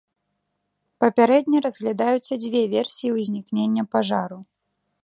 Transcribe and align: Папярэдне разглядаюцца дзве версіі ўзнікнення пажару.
Папярэдне 1.03 1.61
разглядаюцца 1.65 2.33
дзве 2.47 2.61
версіі 2.75 3.15
ўзнікнення 3.19 3.83
пажару. 3.95 4.45